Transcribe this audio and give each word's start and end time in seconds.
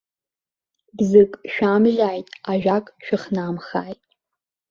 Бзык 0.97 1.31
шәамжьааит, 1.53 2.27
ажәак 2.51 2.85
шәыхнамхааит! 3.05 4.01